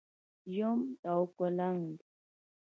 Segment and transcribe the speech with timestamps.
[0.03, 0.07] 🪏
[0.57, 2.01] یوم او کولنګ⛏️